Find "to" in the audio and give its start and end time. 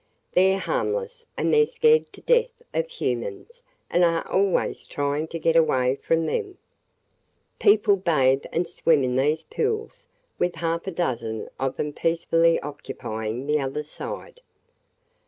2.13-2.21, 5.27-5.37